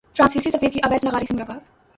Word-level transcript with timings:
فرانسیسی 0.15 0.51
سفیر 0.51 0.69
کی 0.69 0.79
اویس 0.83 1.03
لغاری 1.03 1.25
سے 1.25 1.33
ملاقات 1.33 1.81